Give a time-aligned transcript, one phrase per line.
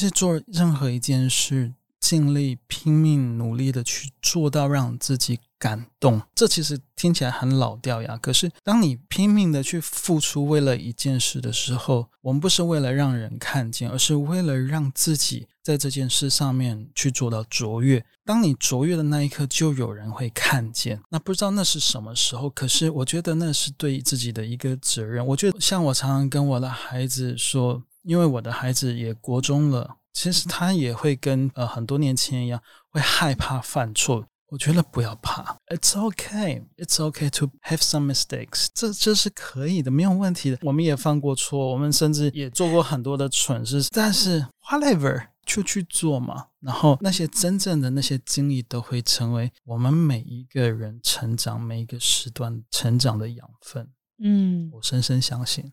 [0.00, 8.16] 实做任何一件事，尽力拼命努力的去做到让自己感动，这其实听起来很老掉牙。
[8.16, 18.02] 可是当你拼命的去付出为了一件事的时候，我们不是为了让人看见，而是为了让自己在这件事上面去做到卓越。
[18.24, 21.02] 当你卓越的那一刻，就有人会看见。
[21.10, 25.26] 那不知道那是什么时候，可是我觉得那是对自己的一个责任。
[25.26, 29.96] 我觉得像我常常跟我的孩子说，因为我的孩子也国中了。
[30.12, 34.26] 其实他也会跟呃很多年轻人一样，会害怕犯错。
[34.48, 38.66] 我觉得不要怕，It's okay, It's okay to have some mistakes。
[38.74, 40.58] 这这是可以的，没有问题的。
[40.62, 43.86] 我们也犯过错，我们甚至也做过很多的蠢事。
[43.92, 46.46] 但是 whatever 就去做嘛。
[46.58, 53.88] 然后那些真正的那些经历，都会成为我们每一个人成长每一个时段成长的养分。
[54.18, 55.72] 嗯，我深深相信。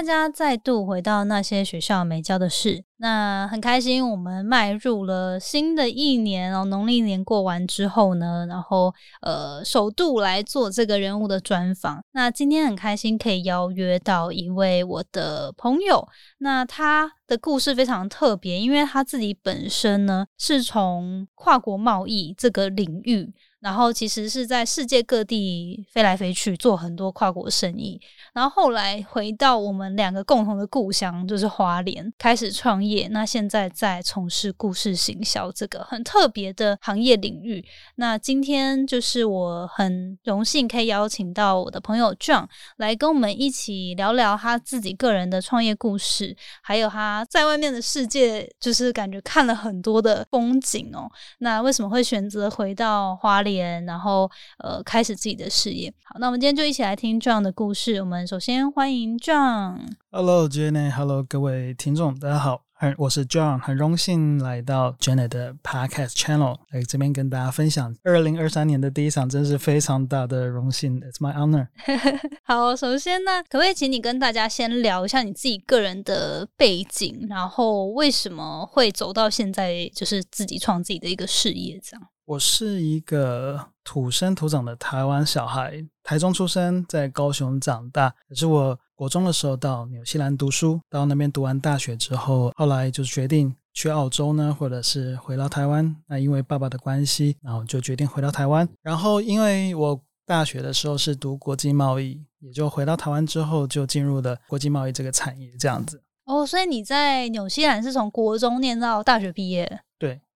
[0.00, 2.82] 大家再度回到那些学校没教的事。
[2.96, 6.64] 那很开心，我们迈入了新的一年哦。
[6.64, 12.02] 农历年过完之后呢，然后呃，首度来做这个人物的专访。
[12.12, 16.08] 那今天很开心可以邀约到一位我的朋友。
[16.38, 23.30] 那他的故事非常特别，因为他自己本身呢是从跨国贸易这个领域。
[23.60, 28.00] 然后其实是在世界各地飞来飞去，做很多跨国生意。
[28.32, 33.06] 然后后来回到我们两个共同的故乡，就是花莲，开始创业。
[33.08, 37.62] 那现在在从事故事行销这个很特别的行业领域。
[37.96, 42.46] 那今天就是我很荣幸可以邀请到我的朋友 John
[42.78, 51.10] 来跟我们一起聊聊他自己个人的创业故事，还有他在外面的世界，就是感觉看了很多的风景哦。
[51.40, 53.49] 那为什么会选择回到花莲？
[53.58, 55.92] 然后呃，开始自己的事业。
[56.04, 58.00] 好，那我们今天就一起来听 John 的故事。
[58.00, 59.78] 我们首先欢迎 John。
[60.10, 60.90] Hello Jenny。
[60.90, 62.62] Hello 各位听众，大家好。
[62.72, 70.98] 很，我是 John，很荣幸来到 Jenny 的 Podcast Channel，来这边跟大家分享二零二三年的第一场，真是非常大的荣幸。
[71.02, 71.68] It's my honor。
[72.42, 82.08] 好，首先呢，可不可以请你跟大家先聊一下你自己个人的背景，然后为什么会走到现在，就是自己创自己的一个事业这样？
[82.30, 88.08] 我是一个土生土长的台湾小孩，台中出生，在高雄长大。
[88.28, 95.96] 可是我国中的时候到纽西兰读书，到那边读完大学之后，后来就决定去澳洲呢，或者是回到台湾。
[96.06, 98.68] 那因为爸爸的关系，然后就决定回到台湾。
[98.80, 106.00] 然后因为我大学的时候是读国际贸易，也就回到台湾之后就进入了国际贸易这个产业，这样子。
[106.26, 109.80] 哦，所以你在纽西兰是从国中念到大学毕业？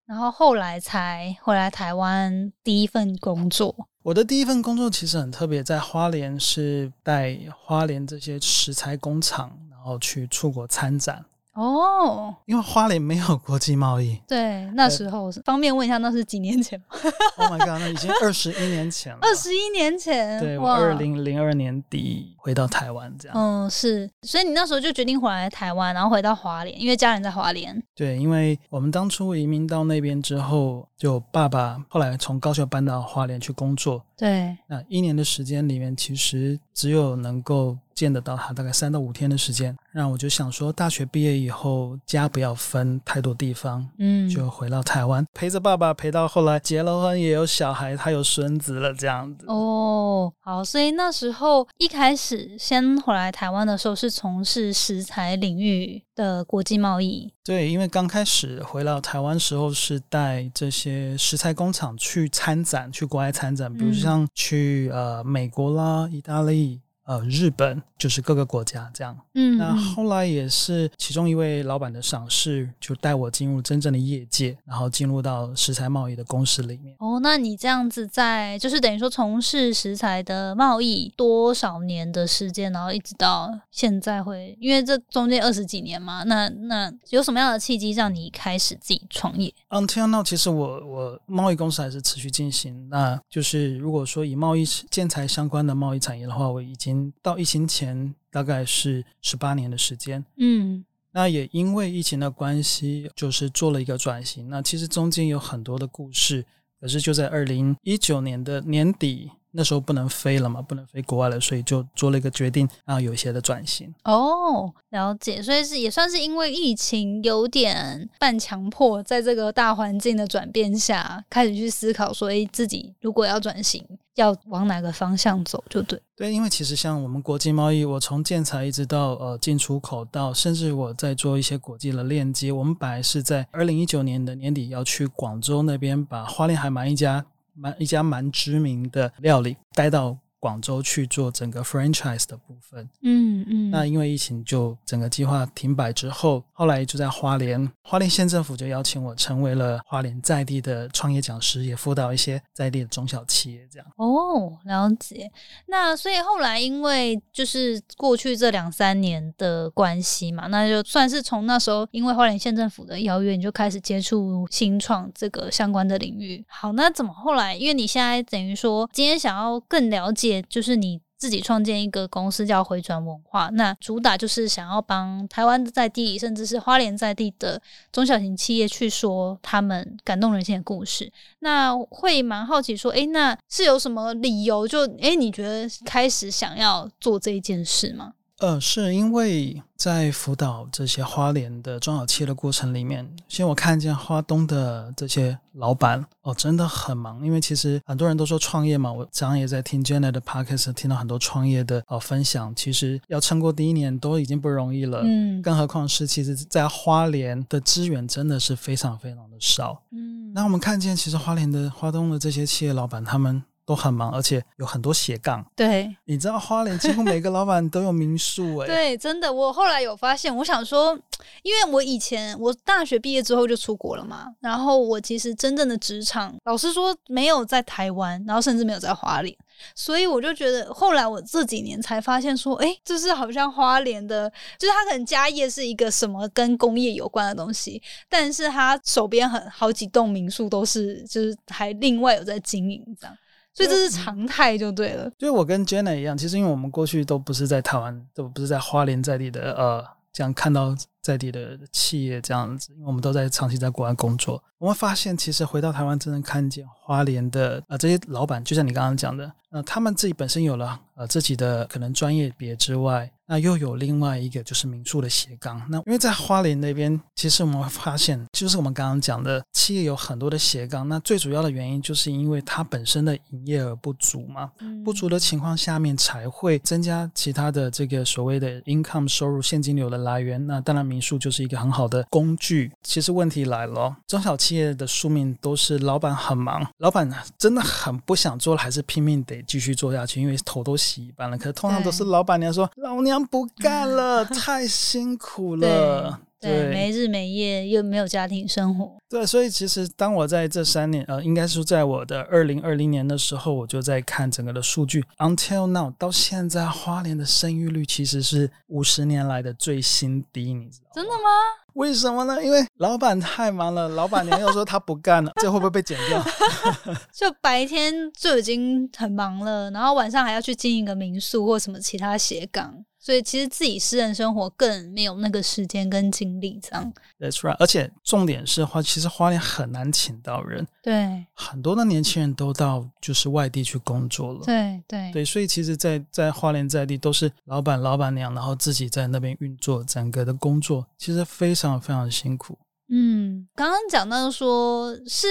[0.05, 3.87] 然后后来才回来台湾第一份工作。
[4.03, 11.25] 我的第一份工作其实很特别，在花莲是带花莲这些食材工厂，然后去出国参展。
[11.55, 14.19] 哦，因为花莲没有国际贸易。
[14.27, 16.85] 对，那时候方便问一下，那是几年前吗？
[17.37, 19.19] Oh my god，那已经二十一年前了。
[19.21, 23.37] 二十一年前，对，我二零零二年底回到台湾，这样。
[23.37, 27.81] 嗯，是，所以你那时候就决定回来台湾，然后回到华联，因为家人在华联。
[27.95, 34.03] 对，因为我们当初移民到那边之后，就爸爸后来从高雄搬到华联去工作。
[34.17, 37.75] 对，那一年的时间里面，其实只有能够。
[37.95, 49.45] 见得到他大概三到五天的时间，那我就想说，大学毕业以后家不要分太多地方，嗯，就回到台湾陪着爸爸，陪到后来结了婚，也有小孩，他有孙子了，这样子。
[49.47, 57.31] 哦，好，所以那时候一开始先回来台湾的时候，是从事食材领域的国际贸易。
[57.45, 66.64] 对，因为刚开始回到台湾时候是带这些食材工厂去参展，去国外参展，比如像去呃美国啦、意大利。
[67.05, 69.15] 呃，日本就是各个国家这样。
[69.35, 76.95] 嗯，那后来也是其中一位老板的赏识，就带我进入真正的业界，然后进入到食材贸易的公司里面。
[76.97, 92.89] 哦，那你这样子在就是等于说从事食材的贸易多少年的时间，然后一直到现在会，因为这中间二十几年嘛，那那有什么样的契机让你开始自己创业？Until now，其实我我贸易公司还是持续进行。
[92.89, 96.94] 那就是如果说以贸易建材相关的贸易产业的话，我已经。
[97.21, 104.49] 到疫情前大概是十八年的时间，嗯，那也因为疫情的关系，就是做了一个转型。
[104.49, 106.45] 那其实中间有很多的故事，
[106.79, 109.31] 可是就在二零一九年的年底。
[109.55, 113.93] 那时候不能飞了嘛，不能飞国外了，所以就做了一个决定，然后有一些的转型。
[114.03, 123.83] 哦，了解，所以是也算是因为疫情有点半强迫，在这个大环境的转变下，开始去思考说，哎，自己如果要转型，
[124.15, 126.01] 要往哪个方向走，就对。
[126.15, 137.25] 对，因为其实像我们国际贸易，我从建材一直到呃进出口，到甚至我在做一些国际的链接，我们本来是在二零一九年的年底要去广州那边，把花莲海蛮一家。
[137.55, 140.17] 蛮一家蛮知名的料理待到。
[140.45, 153.87] 广州去做整个 franchise 的部分，嗯嗯，那因为疫情就整个计划停摆之后，后来就在花莲，花莲县政府就邀请我成为了花莲在地的创业讲师，也辅导一些在地的中小企业这样。
[153.95, 155.31] 哦，了解。
[155.65, 166.45] 那所以后来因为就是过去这两三年的关系嘛，那就算是从那时候因为花莲县政府的邀约，你就开始接触新创这个相关的领域。
[166.47, 167.55] 好，那怎么后来？
[167.55, 170.34] 因为你现在等于说今天想要更了解。
[170.43, 177.61] 就是你自己创建一个公司叫回转文化，那主打就是想要帮台湾在地，甚至是花莲在地的
[177.91, 181.11] 中小型企业去说他们感动人心的故事。
[181.39, 184.67] 那会蛮好奇说，哎，那是有什么理由？
[184.67, 188.13] 就哎，你觉得开始想要做这一件事吗？
[188.39, 197.25] 呃，是因为在辅导这些花莲的中小企业的过程里面，先我看见花东的这些老板哦，真的很忙。
[197.25, 202.53] 因为其实很多人都说创业嘛，我常常也在听 Jenna 的 podcast，听到很多创业的哦分享。
[202.53, 210.33] 其实要撑过第一年都已经不容易了，嗯，更何况是其实，在花莲的资源真的是非常非常的少，嗯。
[210.33, 213.41] 那我们看见，其实花莲的花东的这些企业老板，他们。
[213.65, 215.43] 都很忙，而且有很多斜杠。
[215.55, 218.67] 对，你知道花莲几乎每个老板都有民宿哎。
[218.69, 220.97] 对，真的，我后来有发现，我想说，
[221.41, 229.35] 因为我以前我大学毕业之后就出国了嘛，然后我其实真正的职场，老实说没有在台湾，然后甚至没有在花莲，
[229.73, 234.29] 所以我就觉得，后来我这几年才发现说，哎，就是好像花莲的，
[234.59, 243.17] 就是他可能家业是一个什么跟工业有关的东西，但是他手边很好几栋民宿都是，就是还另外有在经营这样。
[243.55, 245.09] 所以这是常态就对了。
[245.17, 263.09] 就我跟 Jenna 一样，其实因为我们过去都不是在台湾，都不是在花莲在地的，呃，这样看到在地的企业这样子，因为我们都在长期在国外工作，我们发现其实回到台湾，真正看见花莲的呃这些老板，就像你刚刚讲的，呃，他们自己本身有了呃自己的可能专业别之外。
[263.27, 265.61] 那又有另外一个就是民宿的斜杠。
[265.69, 270.87] 那因为在花莲那边，其实我们会发现，就是我们刚刚讲的企业有很多的斜杠。
[270.87, 274.51] 那最主要的原因就是因为它本身的营业额不足嘛，
[274.83, 280.45] 不足的情况下面才会增加其他的这个所谓的 income 收入现金流的来源。
[280.45, 282.71] 那当然民宿就是一个很好的工具。
[282.83, 291.35] 其实问题来了，中小企业的宿命都是老板很忙，老板真的很不想做了，还是拼命得继续做下去，因为头都洗一半了。
[291.35, 293.14] 可是通常都是老板娘说老娘。
[293.23, 296.21] 不干了， 太辛苦了。
[296.39, 298.97] 对，没日没夜，又没有家庭生活。
[299.09, 305.03] 对，所以其实当我在这三年，呃，应该是在我的二零二零年的时候，我就在看整个的数据。
[305.17, 311.29] Until now，到现在，花莲的生育率其实是五十年来的最新低，你知道真的吗？
[311.73, 312.41] 为什么呢？
[312.41, 316.23] 因为老板太忙了，老板娘又说他不干了，这会不会被剪掉？
[317.11, 322.85] 就白天就已经很忙了，然后晚上还要去经营个民宿或什么其他斜杠。
[322.97, 326.91] 所以其实自己私人生活更没有那个时间跟精力这样。
[327.19, 330.65] That's right，而且重点是花，其实花莲很难请到人。
[330.81, 334.39] 对，很多的年轻人都到就是外地去工作了。
[334.43, 342.57] 对对对，所以其实，在在花莲在地都是老板老板娘，然后自己在那边运作整个的工作，其实非常非常辛苦。
[342.89, 345.27] 嗯，刚刚讲到说是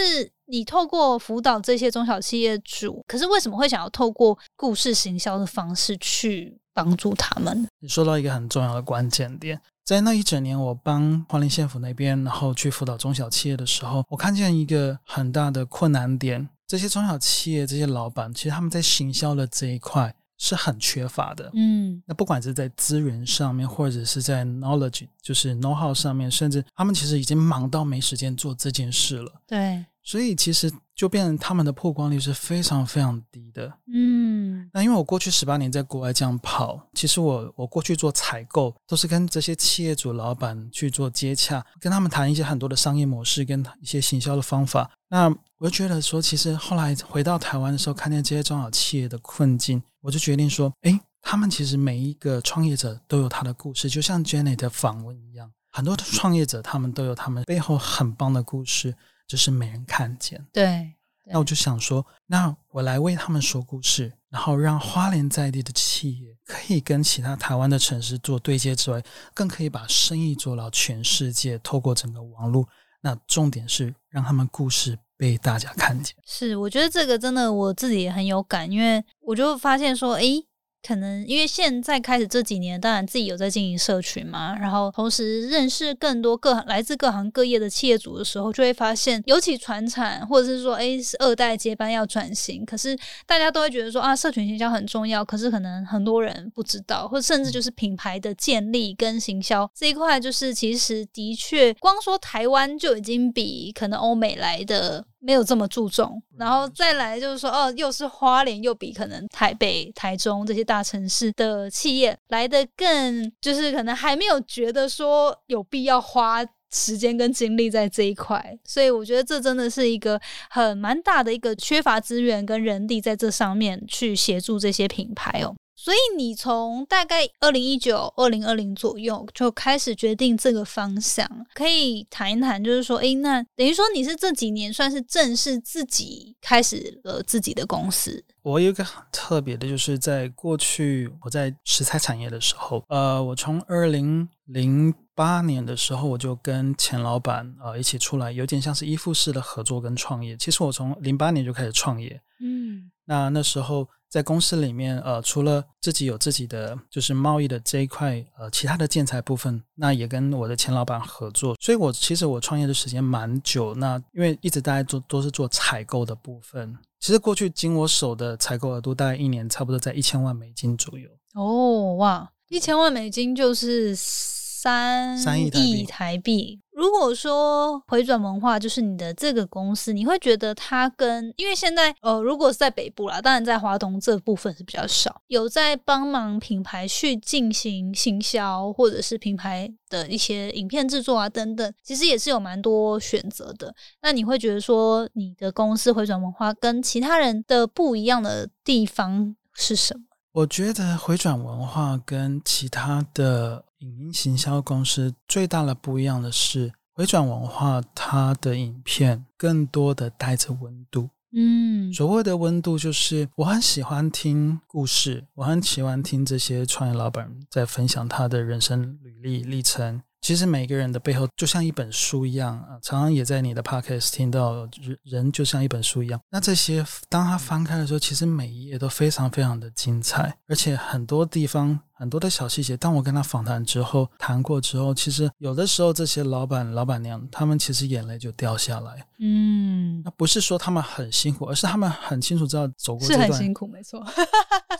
[0.47, 6.59] 你透过辅导这些中小企业主，可是为什么会想要透过故事行销的方式去？
[6.77, 7.69] 帮助他们。
[7.79, 21.51] 你说到一个很重要的关键点，在那一整年，我帮花莲县府那边，然后去辅导中小企业的时候，我看见一个很大的困难点：这些中小企业这些老板，其实他们在行销的这一块是很缺乏的。
[21.55, 29.33] 嗯，那不管是在资源上面，或者是在 knowledge，就是 know how 上面，甚至他们其实已经忙到没时间做这件事了。
[29.47, 29.85] 对。
[30.03, 33.73] 所以其实就变成他们的曝光率是非常非常低的。
[33.93, 44.91] 嗯，那因为我过去十八年在国外这样跑，其实我我过去做采购都是跟这些企业主老板去做接洽，跟他们谈一些很多的商业模式跟一些行销的方法。
[45.09, 58.95] 那我就觉得说，其实后来回到台湾的时候，看见这些中小企业的困境，我就决定说，哎，他们其实每一个创业者都有他的故事，就像 Jenny 的访问一样，很多的创业者他们都有他们背后很棒的故事。
[59.27, 60.95] 就是没人看见，对
[61.27, 69.03] 那我就想说，那我来为他们说故事，然后让花莲在地的企业可以跟其他台湾的城市做对接之外，
[69.33, 72.69] 更可以把生意做到全世界，透过整个网络。
[73.01, 76.15] 那重点是让他们故事被大家看见。
[76.27, 80.47] 是，我觉得这个真的我自己也很有感，因为我就发现说，诶。
[80.87, 105.05] 可能因为现在开始这几年，当然自己有在经营社群嘛，然后同时认识更多各来自各行各业的企业主的时候，就会发现，尤其传产或者是说，哎，是二代接班要转型，可是大家都会觉得说啊，社群行销很重要，可是可能很多人不知道，或者甚至就是品牌的建立跟行销这一块，就是其实的确，光说台湾就已经比可能欧美来的。
[105.25, 125.55] 没有这么注重，然后再来就是说，哦，又是花莲，又比可能台北、台中这些大城市的企业来的更，就是可能还没有觉得说有必要花时间跟精力在这一块，所以我觉得这真的是一个很蛮大的一个缺乏资源跟人力在这上面去协助这些品牌哦。
[125.77, 138.25] 所以你从大概二零一九、二零二零左右就开始决定这个方向，可以谈一谈，就是说，哎，那等于说你是这几年算是正式自己开始了自己的公司。
[138.45, 150.37] 我有一个很特别的，就是在过去我在食材产业的时候，呃，我从二零零八年的时候，我就跟钱老板呃一起出来，有点像是依附式的合作跟创业。
[150.37, 153.89] 其实我从零八年就开始创业，嗯，那那时候。
[154.15, 161.57] 在公司里面，呃，除了自己有自己的就是贸易的这一块，呃，其他的建材部分，那也跟我的前老板合作。
[161.61, 163.75] 所以，我其实我创业的时间蛮久。
[163.75, 166.79] 那因为一直大家做都是做采购的部分。
[167.01, 171.11] 其实过去经我手的采购额度，大概一年差不多在一千万美金左右。
[171.35, 176.61] 哦，哇，一千万美金就是三三亿台币。
[176.85, 193.75] 如果说回转文化就是你的这个公司，你会觉得它跟因为现在呃，如果是在北部啦，当然在华东这部分是比较少，有在帮忙品牌去进行行销或者是品牌的一些影片制作啊等等，其实也是有蛮多选择的。
[194.03, 200.03] 那你会觉得说你的公司回转文化跟其他人的不一样的地方是什么？
[200.33, 203.65] 我觉得回转文化跟其他的。
[203.85, 211.11] 影音行销公司最大的不一样的是，回转文化它的影片更多的带着温度。
[211.37, 220.01] 嗯，所谓的温度就是我很喜欢听故事，我很喜欢听这些创业老板在分享他的人生履历历程。
[220.23, 226.19] 其实每个人的背后就像一本书一样啊，常常也在你的 podcast 听到人人就像一本书一样。
[226.31, 232.77] 那这些当他翻开的时候，其实每一页都非常非常的精彩，而且很多地方很多的小细节。
[232.77, 239.07] 当我跟他访谈之后，谈过之后，其实有的时候这些老板老板娘他们其实眼泪就掉下来。
[239.21, 244.05] 嗯，那不是说他们很辛苦，而是他们很清楚知道走过这段辛苦，没错。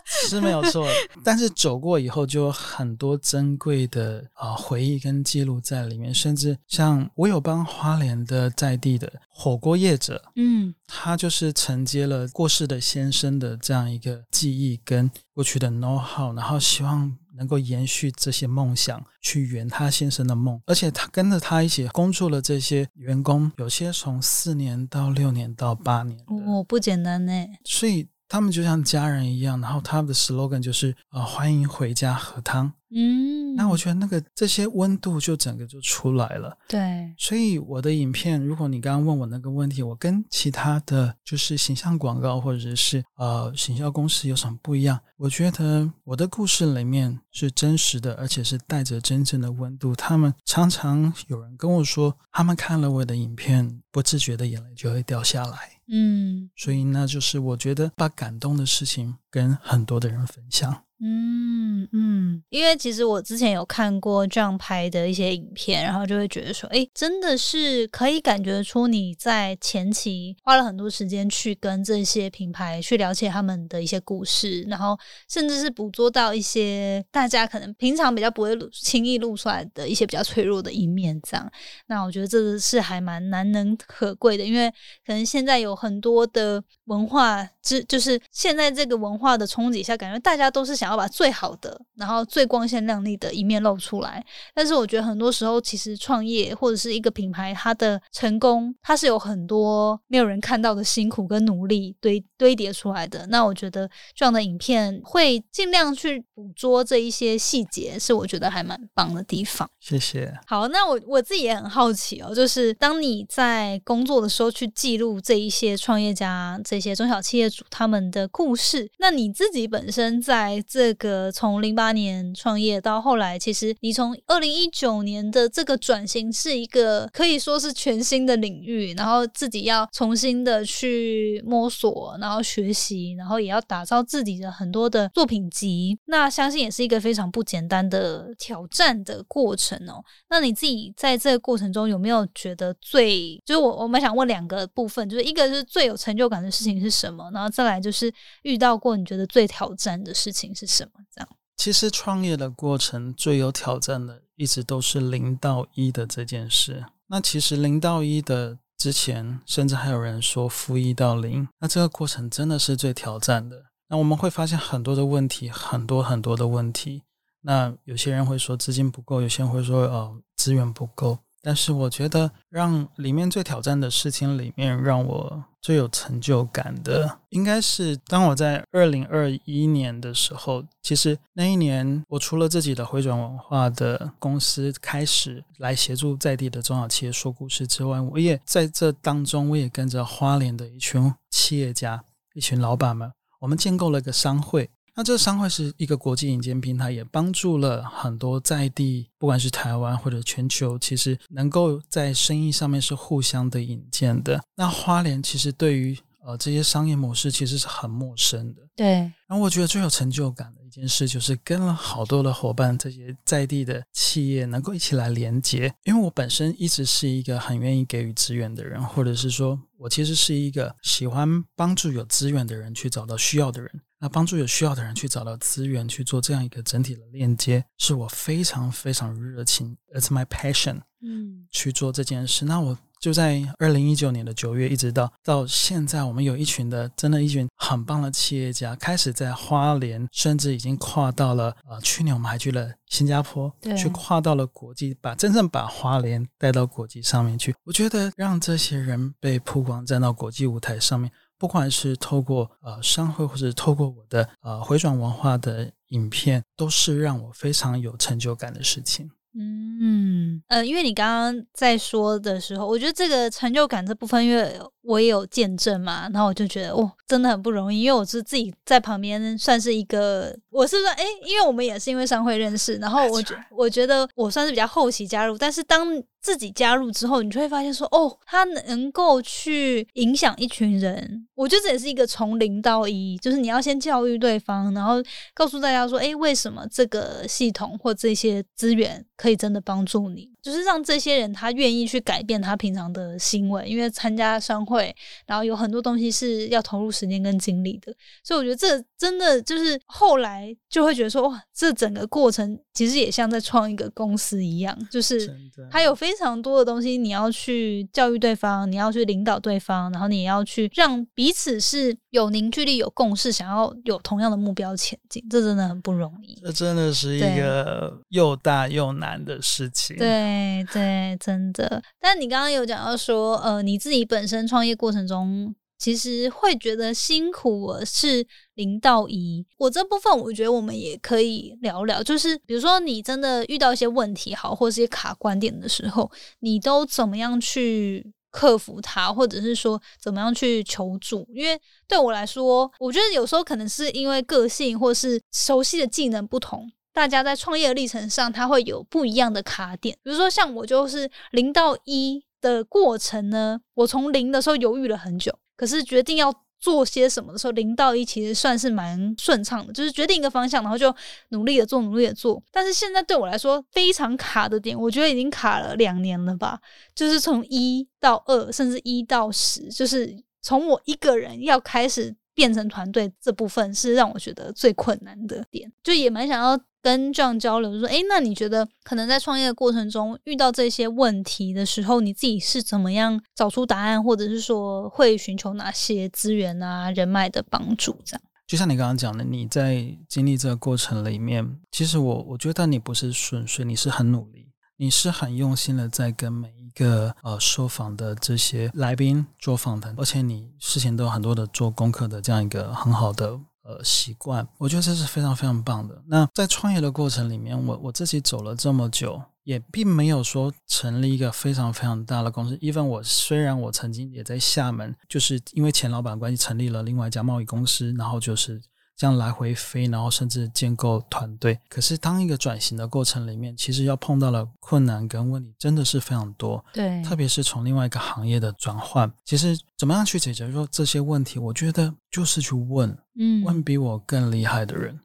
[0.05, 0.87] 是没有错，
[1.25, 28.07] 但是走过以后就有很多珍贵的啊回忆跟记录在里面，甚至像我有帮花莲的在地的火锅业者，嗯，他就是承接了过世的先生的这样一个记忆跟过去的 know how，然后希望能够延续这些梦想，去圆他先生的梦，而且他跟着他一起工作了这些员工，有些从四年到六年到八年，哦，不简单呢，所以。
[28.27, 32.71] 他们就像家人一样，然后他们的 slogan 就是“呃，欢迎回家喝汤”。
[32.97, 36.55] 嗯，那我觉得那个这些温度就整个就出来了。
[36.67, 44.97] 对，所以我的影片，如果你刚刚问我那个问题，我跟其他的就是形象广告或者是呃行销公司有什么不一样？
[45.17, 49.93] 我觉得我的故事里面是真实的，而且是带着真正的温度。
[49.95, 55.74] 他们常常有人跟我说，他们看了我的影片，不自觉的眼泪就会掉下来。
[55.87, 60.84] 嗯，所以那就是我觉得把感动的事情跟很多的人分享。
[61.01, 74.97] 嗯嗯，因为其实我之前有看过这样拍的一些影片，然后就会觉得说，哎，真的是可以感觉出你在前期花了很多时间去跟这些品牌去了解他们的一些故事，然后
[75.29, 81.19] 甚至是捕捉到一些大家可能平常比较不会轻易露出来的一些比较脆弱的一面。
[81.23, 81.51] 这样，
[81.87, 84.71] 那我觉得这个是还蛮难能可贵的，因为
[85.05, 90.84] 可能现在有很多的文化之，就是现在这个文化的冲击下，感觉大家都是想。
[90.85, 94.23] 想要把最好的，然后最光鲜亮丽的一面露出来。
[94.53, 103.25] 但是我觉得很多时候，其实创业或者是一个品牌，它的成功，它是有很多没有人看到的辛苦跟努力堆堆叠出来的。
[103.31, 109.67] 那我觉得这样的影片会尽量去捕捉这一些细节，是我觉得还蛮棒的地方。
[109.79, 110.31] 谢谢。
[110.45, 140.03] 好，那我我自己也很好奇哦，就是当你在工作的时候去记录这一些创业家、这些中小企业主他们的故事，那你自己本身在这个从零八年创业到后来，其实你从二零一九年的这个转型是一个可以说是全新的领域，然后自己要重新的去摸索，然后学习，然后也要打造自己的很多的作品集，那相信也是一个非常不简单的挑战的过程哦。
[140.29, 151.03] 那你自己在这个过程中有没有觉得最，就是我我们想问两个部分，就是一个是最有成就感的事情是什么，然后再来就是遇到过你觉得最挑战的事情是什么？
[151.13, 151.29] 这样。
[151.55, 156.85] 其实创业的过程最有挑战的，一直都是零到一的这件事。
[157.07, 163.63] 那其实零到一的之前，甚至还有人说负一到零，那这个过程真的是最挑战的。
[163.87, 167.03] 那我们会发现很多的问题，很多很多的问题。
[167.41, 171.19] 那有些人会说资金不够，有些人会说呃资源不够。
[171.45, 180.63] 但是我觉得，让里面最挑战的事情里面，让我最有成就感的，应该是当我在二零二一年的时候。
[180.81, 193.11] 其实那一年，我除了自己的回转文化的公司开始来协助在地的中小企业说故事之外，我也在这当中，我也跟着花莲的一群企业家、一群老板们，
[193.41, 194.67] 我们建构了一个商会。
[194.97, 204.41] 那这个商会是一个国际引荐平台，也帮助了很多在地，不管是台湾或者全球，其实能够在生意上面是互相的引荐的。
[204.55, 208.61] 那花莲其实对于呃这些商业模式其实是很陌生的。
[208.73, 208.87] 对。
[209.27, 215.73] 然后我觉得最有成就感的一件事，就是跟了好多的伙伴，这些在地的企业能够一起来连接。
[215.83, 223.81] 因为我本身一直是一个很愿意给予资源的人，或者是说我其实是一个喜欢帮助有资源的人去找到需要的人。
[224.05, 232.45] 那帮助有需要的人去找到资源，去做这样一个整体的链接，是我非常非常热情，It's my passion，嗯，去做这件事。
[232.45, 247.55] 那我就在二零一九年的九月，一直到到现在，我们有一群的，真的，一群很棒的企业家，开始在花莲，甚至已经跨到了呃，去年我们还去了新加坡，去跨到了国际，把真正把花莲带到国际上面去。
[247.63, 251.11] 我觉得让这些人被曝光，站到国际舞台上面。
[251.37, 259.11] 不管是透过呃商会，或者透过我的呃回转文化的影片，都是让我非常有成就感的事情。
[259.37, 267.81] 嗯呃，因为你刚刚在说的时候，我觉得这个成就感这部分，因为我也有见证嘛，然后我就觉得哇，真的很不容易。
[267.81, 275.87] 因为我是自己在旁边，算是一个，我是说，哎，因为我们也是因为商会认识，然后我觉我觉得我算是比较后期加入，但是当
[276.21, 281.27] 自己加入之后，你就会发现说，哦，他能够去影响一群人。
[281.35, 284.95] 我觉得这也是一个从零到一，就是你要先教育对方，然后
[285.33, 290.34] 告诉大家说，哎，为什么这个系统或这些资源可以真的帮助你。
[290.45, 297.91] 就是让这些人他愿意去改变他平常的行为，因为参加商会，然后有很多东西是要投入时间跟精力的，
[298.23, 305.27] 所以我觉得这真的就是后来就会觉得说，哇，这整个过程其实也像在创一个公司一样，就是
[305.71, 316.39] 他有非常多的东西你要去教育对方，你要去领导对方，然后你也要去让彼此是有凝聚力、有共识，想要有同样的目标前进，这真的很不容易。
[316.43, 319.97] 这真的是一个又大又难的事情。
[319.97, 320.34] 对。
[320.35, 321.81] 对对，真的。
[321.99, 329.45] 但你刚刚有讲到说，呃，你自己本身创业过程中，其实会觉得辛苦是零到一。
[329.57, 332.01] 我这部分，我觉得我们也可以聊聊。
[332.01, 341.27] 就是比如说，你真的遇到一些问题，好，或者一些卡关点的时候，你都怎么样去克服它，或者是说怎么样去求助？
[341.33, 346.69] 因为对我来说，我觉得有时候可能是因为个性，或是熟悉的技能不同。
[346.95, 349.93] 大家在创业的历程上，它会有不一样的卡点。
[350.01, 360.95] 比如说，像我就是零到一的过程呢，我从零的时候犹豫了很久，可是决定要做些什么的时候，零到一其实算是蛮顺畅的，就是决定一个方向，然后就
[361.31, 362.41] 努力的做，努力的做。
[362.49, 366.57] 但是现在对我来说非常卡的点，我觉得已经卡了两年了吧，
[366.95, 376.57] 就是从一到二，甚至一到十，就是从我一个人要开始变成团队这部分，是让我觉得最困难的点，就也蛮想要。
[376.85, 387.97] 跟这样交流，就说：“哎，那你觉得可能在创业的过程中遇到这些问题的时候，你自己是怎么样找出答案，或者是说会寻求哪些资源啊、人脉的帮助？
[388.05, 403.39] 这样？”就像你刚刚讲的，你在经历这个过程里面，其实我我觉得你不是顺遂，你是很努力，你是很用心的在跟每一个呃受访的这些来宾做访谈，而且你事前都有很多的做功课的这样一个很好的。
[403.65, 405.99] 呃，习惯，我觉得这是非常非常棒的。
[406.07, 412.55] 那在创业的过程里面，我我自己走了这么久，也并没有说成立一个非常非常大的公司。
[412.57, 418.61] even 我虽然我曾经也在厦门，就是因为前老板关系成立了另外一家贸易公司，然后就是。
[418.95, 421.59] 这样来回飞，然后甚至建构团队。
[421.67, 426.63] 可是，当一个转型的过程里面，其实要碰到了困难跟问题，真的是非常多。
[426.73, 431.37] 对，特别是从另外一个行业的转换，其实怎么样去解决说这些问题？
[431.39, 434.99] 我觉得就是去问，嗯，问比我更厉害的人。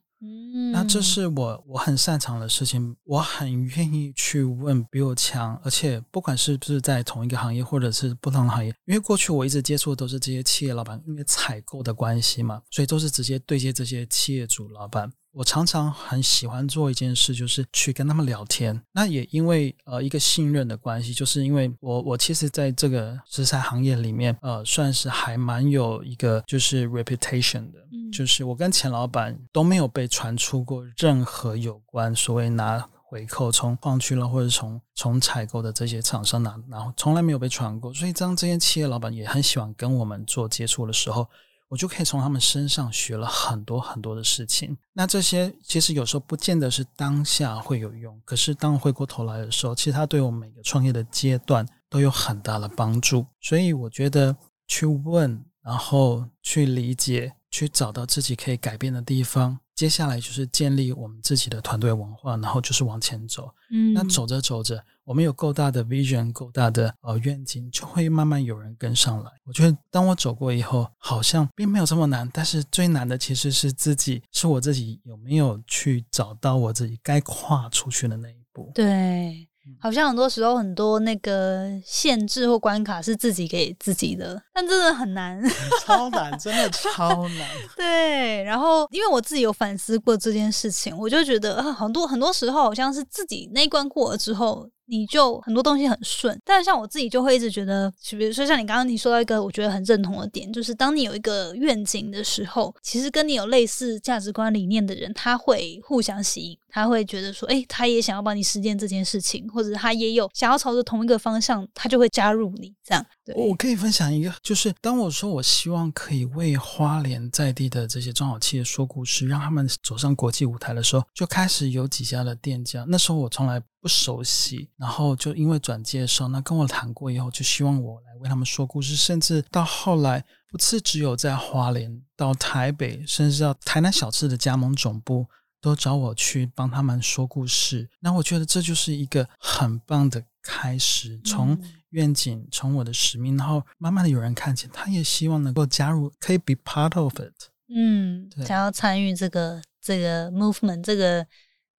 [0.70, 15.12] 嗯，那这是我我很擅长的事情，我很愿意去问比我强，而且不管是不是在同一个行业或者是不同的行业，因为过去我一直接触的都是这些企业老板，因为采购的关系嘛，所以都是直接对接这些企业主老板。
[15.32, 18.82] 我常常很喜欢做一件事，就是去跟他们聊天。
[18.90, 27.78] 那也因为呃一个信任的关系，就是因为我我其实在这个食材行业里面，呃，算是还蛮有一个就是 reputation 的，
[28.12, 37.92] 就是我跟钱老板都没有被传出过任何有关所谓拿回扣从矿区了或者从从采购的这些厂商拿，然后从来没有被传过。
[37.94, 41.26] 所以当这些企业老板也很喜欢跟我们做接触的时候。
[41.70, 44.76] 我就可以从他们身上学了很多很多的事情。
[44.92, 53.24] 那这些其实有时候不见得是当下会有用，可是当回过头来的时候，其实它对我每个创业的阶段都有很大的帮助。
[53.40, 59.58] 所以我觉得去问，然后去理解，去找到自己可以改变的地方。
[59.74, 63.50] 接下来就是建立我们自己的团队文化，然后就是往前走。
[63.70, 69.30] 嗯，那走着走着，我们有够大的 vision，够大的呃愿景，就会慢慢有人跟上来。
[69.44, 72.28] 我觉得当我走过以后，好像并没有这么难。
[72.30, 78.70] 但是最难的其实是自己，是我自己有没有去找到我自己该跨出去的那一步。
[78.74, 79.48] 对。
[79.80, 85.42] 好像很多时候很多那个限制或关卡是自己给自己的，但真的很难，
[85.84, 87.48] 超难，真的超难。
[87.76, 94.68] 对，然后因为我自己有反思过这件事情，我就觉得很多很多时候好像是自己那一关过了之后。
[94.92, 113.04] 你就很多东西很顺，但是像我自己就会一直觉得，比如说像你刚刚你说到一个我觉得很认同的点，就是当你有一个愿景的时候，其实跟你有类似价值观理念的人，他会互相吸引，他会觉得说，哎，他也想要帮你实践这件事情，或者他也有想要朝着同一个方向，他就会加入你这样。
[113.34, 122.84] 我可以分享一个，就是当我说我希望可以为花莲在地的这些中小企业说故事，让他们走上国际舞台的时候，就开始有几家的店家。
[122.88, 128.96] 那时候我从来不熟悉，然后就因为转介绍，那跟我谈过以后，就希望我来为他们说故事。
[128.96, 135.26] 甚至到后来，不是只有在花莲，到台北，甚至到台南小吃的加盟总部，
[135.60, 137.88] 都找我去帮他们说故事。
[138.00, 141.58] 那我觉得这就是一个很棒的开始，从。
[141.90, 147.34] 愿景从我的使命，然后慢慢的有人看见，他也希望能够加入，可以 be part of it。
[147.68, 151.26] 嗯，想要参与这个这个 movement，这个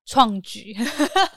[0.05, 0.75] 创举，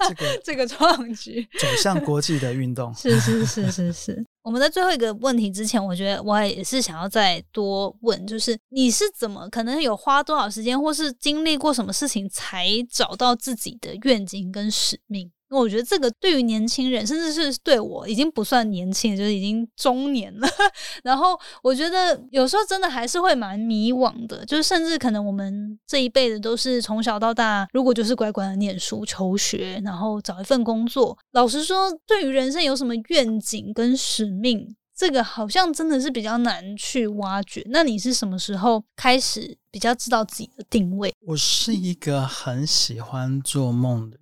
[0.08, 2.92] 这个 这个创举， 走向国际的运动。
[2.96, 4.26] 是是是是是。
[4.42, 15.30] 我们在最后一个问题之前，我觉得我也是想要再多问，就是你是怎么可能有花多少时间，或是经历过什么事情，才找到自己的愿景跟使命？
[15.60, 20.48] 我觉得这个对于年轻人，甚至是对我已经不算年轻，就是已经中年了。
[21.02, 31.16] 然后我觉得有时候真的还是会蛮迷惘的，就是甚至可能我们这一辈的都是从小到大，如果就是乖乖的念书、求学，然后找一份工作。
[31.32, 37.64] 老实说，对于人生有什么愿景跟使命，这个好像真的是比较难去挖掘。
[37.70, 41.12] 那你是什么时候开始比较知道自己的定位？
[41.26, 44.18] 我是一个很喜欢做梦的。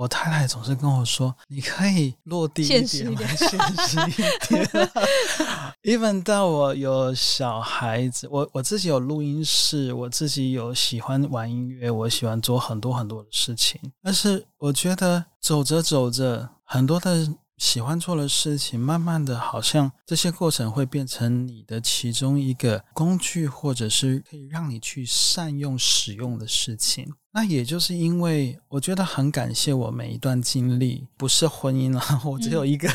[0.00, 3.28] 我太太总是跟我说：“你可以落地一点，现实一点。
[5.84, 13.78] ”even 到我有小孩子，我我自己有录音室，我自己有喜欢玩音乐，我喜欢做很多很多的事情。
[14.02, 17.34] 但是我觉得走着走着，很多的。
[17.58, 27.12] 喜欢做的事情，慢慢的，好像这些过程会变成你的其中一个工具，或者是可以让你去善用使用的事情。
[27.32, 32.88] 那也就是因为我觉得很感谢我每一段经历，不是婚姻了，我只有一个，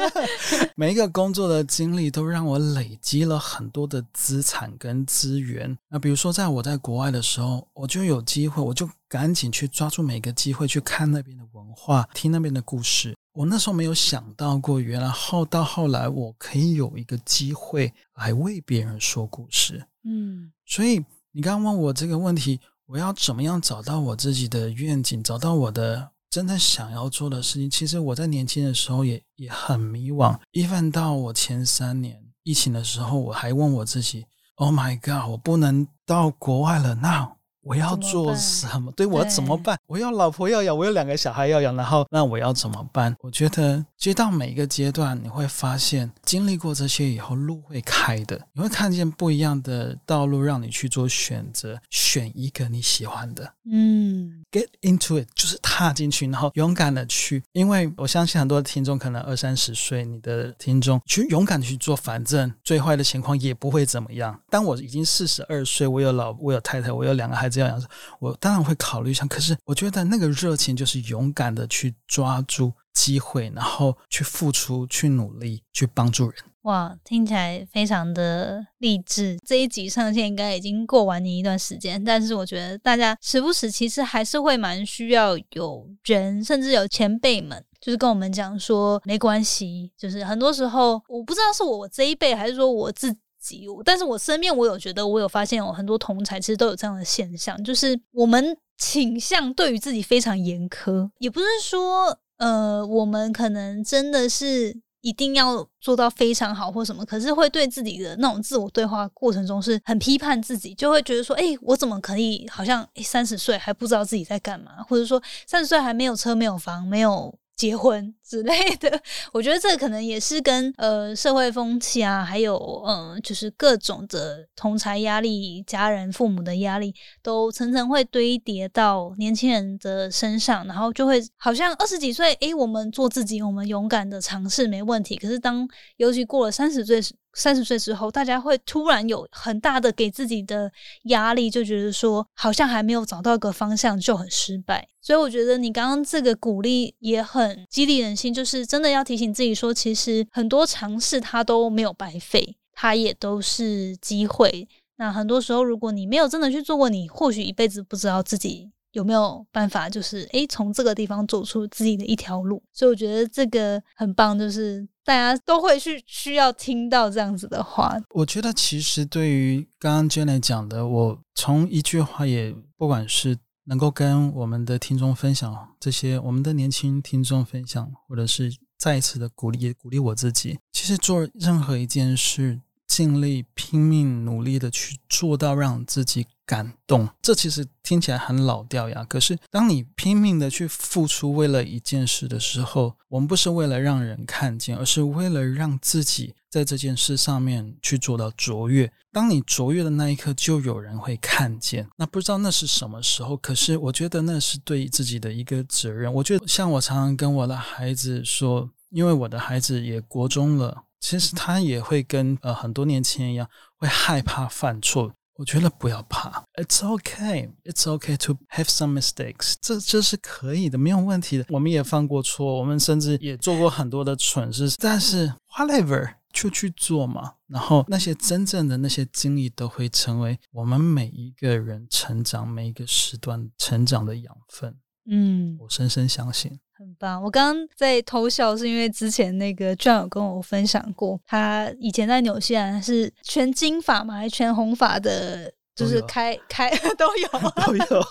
[0.74, 5.76] 每一个工作的经历都让我累积了很多的资产跟资源。
[5.90, 13.14] 那比如说，在我在国外的时候，我就有机会，我就赶紧去抓住每个机会去看那边的文化，听那边的故事。
[13.34, 19.84] 我那时候没有想到过，原来后到后来，我可以有一个机会来为别人说故事。
[20.04, 27.68] 嗯，所以你刚刚问我这个问题，我要怎么样找到我自己的愿景，找到我的真正想要做的事情？
[27.68, 30.38] 其实我在年轻的时候也也很迷惘。
[30.52, 37.28] even 到我前三年疫情的时候，我还问我自己：“Oh my God，我不能到国外了，那
[37.62, 38.92] 我要做什么？
[38.92, 39.76] 对我怎么办？
[39.88, 43.16] 我要老婆要养，我有两个小孩要养，然后那我要怎么办？
[43.18, 53.52] 我觉得，其实到每一个阶段，你会发现，经历过这些以后，路会开的，你会看见不一样的道路，让你去做选择，选一个你喜欢的。
[53.70, 57.42] 嗯，get into it，就是踏进去，然后勇敢的去。
[57.52, 64.38] 因为我相信很多听众可能二三十岁，你的听众去勇敢去做，反正最坏的情况也不会怎么样。
[64.50, 67.58] 当我已经四十二岁，我有老，我有太太，我有两个孩子。
[67.58, 67.82] 要养，
[68.20, 69.24] 我当然会考虑一下。
[69.26, 76.34] 可是，我觉得那个热情就是勇敢的去抓住机会，然后去付出、去努力、去帮助人。
[76.62, 79.38] 哇，听起来非常的励志。
[79.46, 89.92] 这一集上线应该已经过完年一段时间，但是我觉得大家时不时其实还是会蛮需要有人，甚至有前辈们，就是跟我们讲说没关系。
[89.96, 93.66] 就是很多时候，我不知道是我这一辈，还是说我自己。
[93.84, 117.38] 但是我身边我有觉得，我有发现有很多同才其实都有这样的现象，就是我们倾向对于自己非常严苛，也不是说呃我们可能真的是一定要做到非常好或什么，可是会对自己的那种自我对话过程中是很批判自己，就会觉得说，哎，我怎么可以好像三十岁还不知道自己在干嘛，或者说三十岁还没有车没有房没有。
[117.56, 119.00] 结婚之类的，
[119.32, 135.16] 我觉得这可能也是跟呃社会风气啊， 还有嗯，就是各种的同才压力、家人、父母的压力，都层层会堆叠到年轻人的身上，然后就会好像二十几岁，诶，我们做自己，我们勇敢的尝试没问题。
[135.16, 135.66] 可是当
[135.96, 137.00] 尤其过了三十岁
[137.36, 140.72] 三十岁之后，大家会突然有很大的给自己的
[141.04, 144.88] 压力，就觉得说好像还没有找到一个方向就很失败。
[145.00, 154.66] 所以我觉得你刚刚这个鼓励也很激励人心，就是真的要提醒自己说，其实很多尝试它都没有白费，它也都是机会。
[154.96, 158.70] 那很多时候，如果你没有真的去做过，你或许一辈子不知道自己。
[158.92, 162.62] 有没有办法，就是诶，从这个地方走出自己的一条路？
[162.72, 167.96] 所以我觉得这个很棒，就是大家都会去需要听到这样子的话。
[168.10, 180.58] 我觉得其实对于刚刚 Jenny 讲的，我从一句话也不管是能够跟我们的听众分享这些，我们的年轻听众分享，或者是再一次的鼓励，鼓励我自己。
[180.72, 182.60] 其实做任何一件事，
[182.96, 186.26] 尽力拼命努力的去做到让自己。
[186.46, 189.02] 感动，这其实听起来很老掉牙。
[189.02, 198.92] 可是，当你拼命的去付出，为了一件事的时候，我们不是为了让人看见，而是为了让自己在这件事上面去做到卓越。
[199.12, 201.88] 当你卓越的那一刻，就有人会看见。
[201.96, 206.14] 那不知道那是什么时候，可是我觉得那是对自己的一个责任。
[206.14, 215.12] 我觉得，像我常常跟我的孩子说，因为我的孩子也国中了，其实他也会跟呃很多年轻人一样，会害怕犯错。
[215.34, 221.44] 我觉得不要怕，It's okay, It's okay to have some mistakes，这这是可以的，没有问题的。
[221.50, 227.34] 我们也犯过错，我们甚至也做过很多的蠢事，但是 whatever 就去做嘛。
[227.48, 234.74] 然后那些真正的那些经历都会成为我们每一个人成长每一个时段成长的养分。
[235.08, 236.58] 嗯，我深深相信。
[236.78, 237.22] 很棒！
[237.22, 247.28] 我刚刚在偷笑，是因为之前那个 John 有跟我分享过，他以前在纽西兰是全金发嘛，还是全红发的，就是开开 都有
[247.64, 248.02] 都有。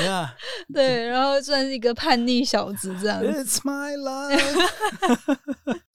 [0.72, 3.22] 对，然后算是一个叛逆小子这样。
[3.22, 4.70] It's my life。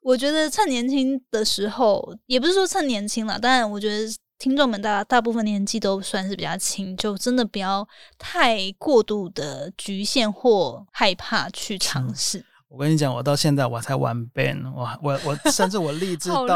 [0.01, 4.07] 我觉得趁年轻的时候，也不是说趁年轻了，当然我觉得。
[4.39, 12.45] 听众们大大部分年纪都算是比较轻，就真的不要太过度的局限或害怕去尝试。
[12.73, 16.47] 我跟你讲，我到现在我才玩 band，我我我甚至我立志 到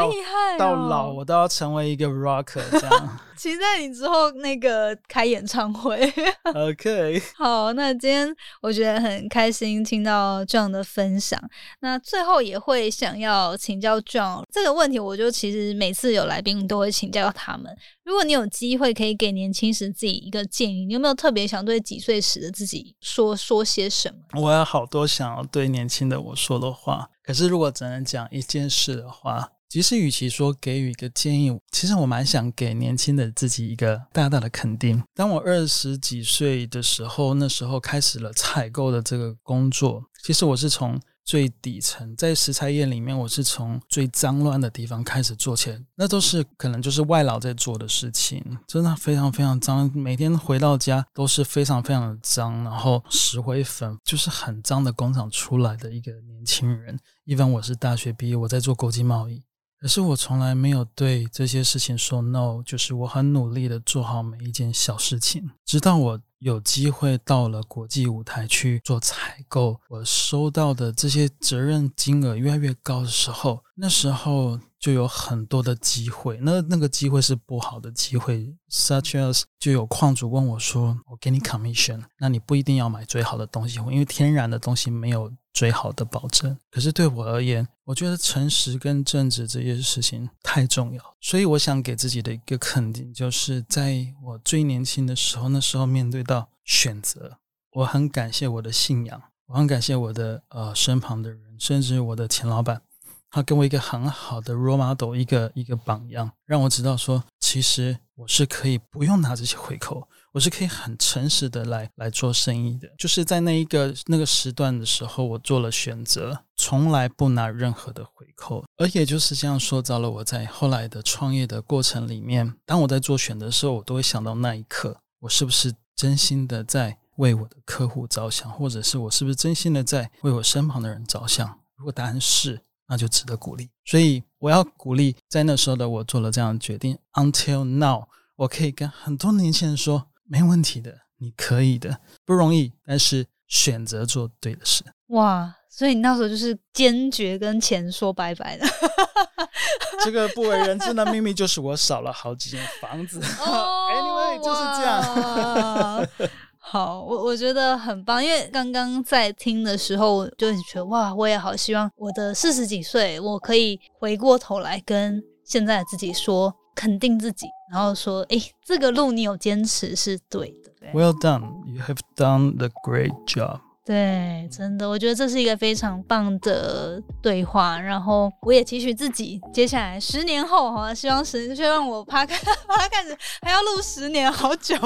[0.58, 3.18] 到老，我都要成为一个 rocker 这样。
[3.38, 6.12] 期待你之后那个开演唱会。
[6.42, 11.40] OK，好，那今天我觉得很开心听到这样的分享。
[11.78, 17.72] 那最后也会想要请教 John 这个问题，我就其实每次有来宾都会请教他们。
[18.08, 24.40] 如果你有机会可以给年轻时自己一个建议，你有没有特别想对几岁时的自己说说些什么？
[24.40, 29.50] 我有好多想要对年轻的我说的话，可是如果只能讲一件事的话。
[29.68, 35.04] 其实，与其说给予一个建议，其实我蛮想给年轻的自己一个大大的肯定。
[35.14, 40.02] 当我二十几岁的时候，那时候开始了采购的这个工作。
[40.24, 56.98] 其实我是从最底层，在食材业里面，我是从最脏乱的地方开始做起来，那都是可能就是外劳在做的事情，真的非常非常脏，每天回到家都是非常非常的脏，然后石灰粉就是很脏的工厂出来的一个年轻人。
[57.26, 59.42] 一般我是大学毕业，我在做国际贸易。
[59.78, 74.60] 可是我从来没有对这些事情说 no，就是我很努力的做好每一件小事情，直到我有机会到了国际舞台去做采购，我收到的这些责任金额越来越高的时候，那时候。
[74.78, 86.56] 就有很多的机会，那那个机会是不好的机会，such as 就有矿主问我说：“我给你 commission，那你不一定要买最好的东西，因为天然的东西没有最好的保证。
[86.70, 97.38] 可是对我而言，我觉得诚实跟正直这件事情太重要，所以我想给自己的一个肯定，就是在我最年轻的时候，那时候面对到选择，
[97.72, 102.82] 我很感谢我的信仰，我很感谢我的呃身旁的人，甚至我的前老板。
[103.30, 112.88] 他给我一个很好的 role model，一个一个榜样，让我知道说，其实我是可以不用拿这些回扣，我是可以很诚实的来来做生意的。
[112.96, 131.58] 就是在那一个那个时段的时候，我做了选择，从来不拿任何的回扣，而也就是这样塑造了我在后来的创业的过程里面，当我在做选择的时候，我都会想到那一刻，我是不是真心的在为我的客户着想，或者是我是不是真心的在为我身旁的人着想？
[131.76, 132.60] 如果答案是。
[132.90, 136.96] 那就值得鼓励，所以我要鼓励，在那时候的我做了这样的决定。
[137.12, 144.82] Until now，我可以跟很多年轻人说，没问题的，你可以的，不容易，但是选择做对的事。
[145.08, 148.66] 哇，所以你那时候就是坚决跟钱说拜拜的。
[150.04, 153.20] 这个不为人知的秘密就是我少了好几间房子。
[153.20, 156.30] Anyway，就是这样。
[156.60, 170.92] 好，我我觉得很棒，因为刚刚在听的时候，就觉得哇，我也好希望我的四十几岁，我可以回过头来跟现在的自己说，肯定自己，然后说，哎，这个路你有坚持是对的。
[170.92, 173.60] Well done, you have done the great job.
[173.88, 177.80] 对，真的，我觉得这是一个非常棒的对话。
[177.80, 184.76] 然后我也期许自己，接下来十年后，哈，希望十，希望我趴开趴开始还要录十年，好久。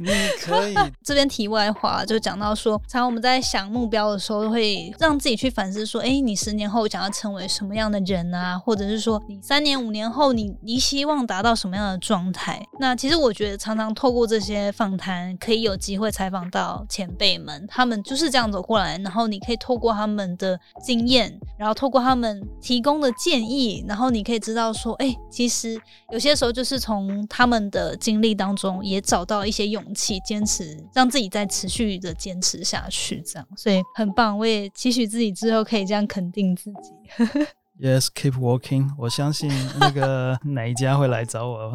[0.00, 0.08] 你
[0.40, 0.74] 可以。
[1.02, 8.56] 这边题外话就讲到说，常我们在想目标的时候，会让自己去反思说，哎，你十年后想要成为什么样的人啊？
[8.56, 12.64] 或者是说，你三年、五年后，你你希望达到什么样的状态？
[12.78, 18.43] 那其实我觉得，常常透过这些访谈，可以有机会采访到前辈们，他们就是这样。
[18.50, 25.80] 走过来，然后你可以透过他们的经验，然后透过他们提供的建议，然后你可以知道说，哎，其实
[26.10, 34.38] 有些时候就是从他们的经历当中也找到一些勇气，坚持让自己再持续的坚持下去，这样，所以很棒。
[34.38, 37.46] 我也期许自己之后可以这样肯定自己。
[37.80, 38.88] Yes, keep working。
[38.96, 41.70] 我相信那个 哪一家会来找我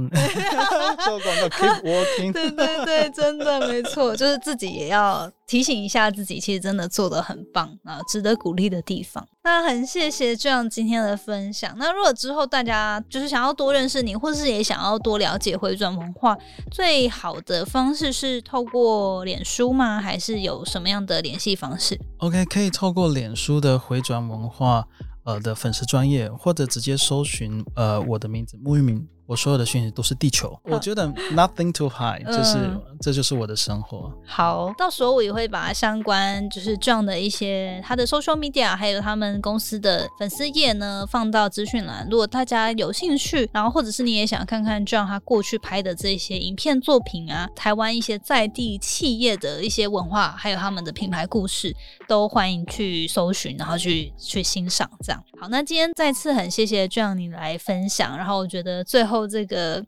[1.03, 1.49] 做广告。
[1.49, 2.31] Keep working。
[2.31, 9.27] 对对对，真的没错，就是自己也要提醒一下自己，其实真的做的很棒啊，值得鼓励的地方。
[9.43, 11.75] 那很谢谢这样今天的分享。
[11.77, 16.37] 那如果之后大家就是想要多认识你，或是也想要多了解回转文化，
[16.71, 19.99] 最好的方式是透过脸书吗？
[19.99, 24.87] 还是有什么样的联系方式？OK，可以透过脸书的回转文化。
[25.29, 29.07] 呃的粉丝专业，或者直接搜寻呃我的名字沐浴明。
[29.29, 32.57] 我所有的讯息都是地球，我觉得 nothing too high，就是
[32.99, 34.11] 这就是我的生活。
[34.25, 42.07] 好，到时候我也会把相关就是这样的一些他的 social media，还有他们公司的粉丝页呢放到资讯栏。
[42.09, 51.71] 如果大家有兴趣，然后或者是你也想看看这样他过去拍的这些影片作品啊，台湾一些在地企业的一些文化，还有他们的品牌故事，
[52.07, 54.89] 都欢迎去搜寻，然后去去欣赏。
[55.03, 59.18] 这样好，那今天再次很谢谢这样你来分享，然后我觉得最后。
[59.27, 59.83] 这个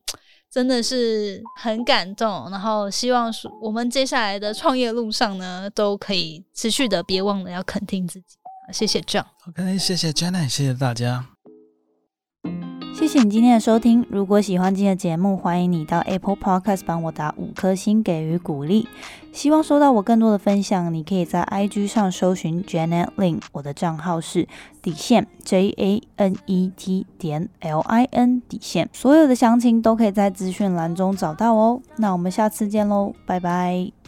[0.49, 8.37] 真的是很感动，然后希望我们接下来的创业路上呢，都可以持续的，别忘了要肯定自己。
[8.71, 9.25] 谢谢 John。
[9.47, 11.25] OK，谢谢 Jenny，谢谢大家。
[12.93, 14.05] 谢谢你今天的收听。
[14.09, 18.87] 如果喜欢今天的节目，欢迎你到 Apple Podcast 帮我打五颗星给予鼓励。
[19.31, 24.47] 希望收到我更多的分享，你可以在 IG 上搜寻 Janet Lin，我的账号是
[24.81, 28.89] 底线 J A N E T 点 L I N 底线。
[28.93, 31.81] 所有的详情都可以在资讯栏中找到哦。
[31.97, 34.00] 那我们下次见喽，拜拜。